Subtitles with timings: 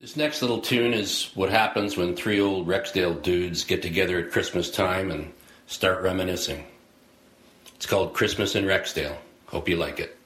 [0.00, 4.30] This next little tune is what happens when three old Rexdale dudes get together at
[4.30, 5.30] Christmas time and
[5.66, 6.64] start reminiscing.
[7.74, 9.18] It's called Christmas in Rexdale.
[9.48, 10.16] Hope you like it.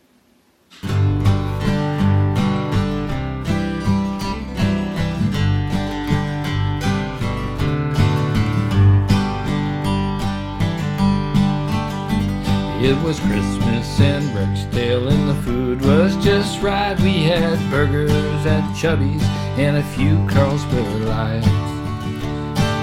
[12.85, 16.95] It was Christmas in Rexdale and the food was just right.
[17.01, 18.13] We had burgers
[18.45, 19.23] at Chubby's
[19.57, 21.47] and a few Carlsberg Lights.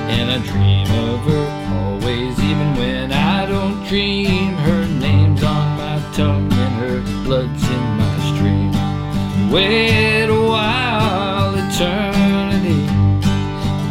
[0.09, 1.45] And I dream of her
[1.77, 4.55] always, even when I don't dream.
[4.65, 9.51] Her name's on my tongue and her blood's in my stream.
[9.51, 12.81] Wait a while, eternity.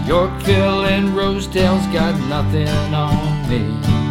[0.08, 4.09] Yorkville and Rosedale's got nothing on me.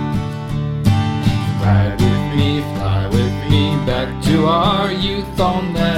[4.79, 5.88] Our youth on that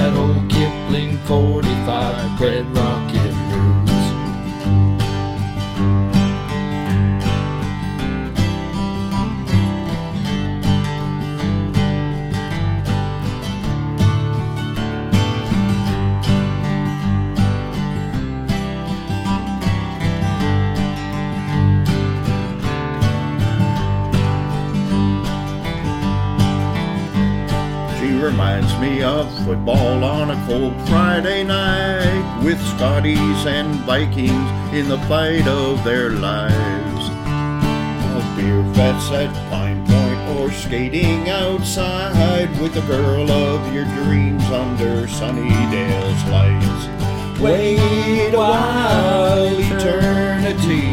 [28.22, 35.00] reminds me of football on a cold Friday night with Scotties and Vikings in the
[35.10, 37.10] fight of their lives.
[37.10, 44.44] A beer fest at Pine Point or skating outside with the girl of your dreams
[44.46, 47.42] under Sunnydale's lights.
[47.42, 50.86] Wait a while, eternity.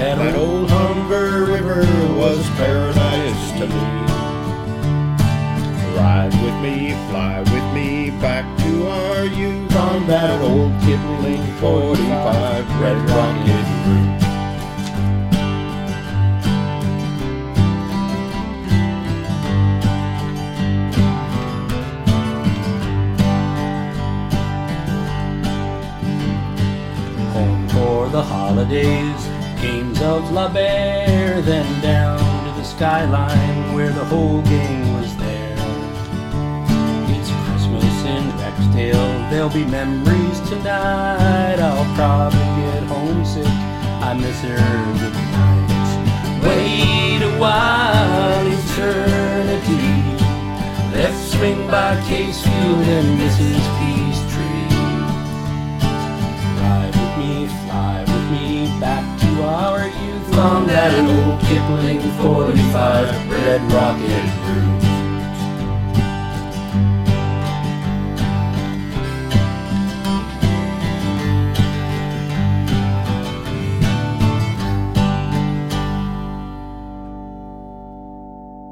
[0.00, 1.82] And that old Humber River
[2.16, 4.23] was paradise to me.
[5.94, 12.80] Ride with me, fly with me back to our youth on that old Kipling 45
[12.80, 14.20] Red Rocket route.
[27.32, 29.26] Home for the holidays,
[29.62, 35.03] games of La Bear, then down to the skyline where the whole gang was
[38.54, 41.58] Rexdale, there'll be memories tonight.
[41.58, 44.56] I'll probably get homesick, I miss her
[44.98, 45.64] goodnight.
[46.42, 50.14] Wait a while, eternity.
[50.92, 53.60] Let's swing by Casefield and Mrs.
[53.78, 54.70] Peastree.
[56.60, 63.30] Ride with me, fly with me back to our youth on that old Kipling 45
[63.30, 64.93] Red Rocket route.